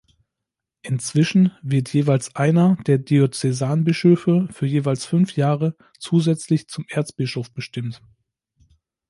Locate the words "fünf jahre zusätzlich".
5.05-6.67